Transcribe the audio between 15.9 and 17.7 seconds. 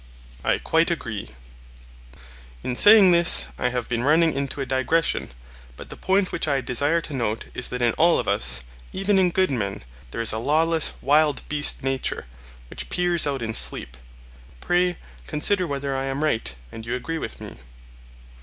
I am right, and you agree with me.